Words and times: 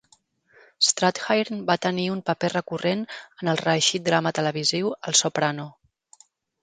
Strathairn 0.85 1.59
va 1.67 1.75
tenir 1.83 2.07
un 2.13 2.23
paper 2.29 2.51
recurrent 2.53 3.03
en 3.19 3.51
el 3.53 3.61
reeixit 3.63 4.07
drama 4.09 4.33
televisiu 4.39 4.91
"Els 5.11 5.23
Soprano". 5.27 5.69